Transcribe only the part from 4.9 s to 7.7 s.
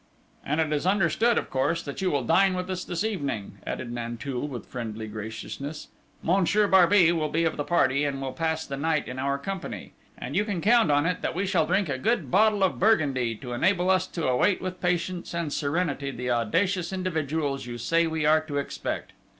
graciousness. "Monsieur Barbey will be of the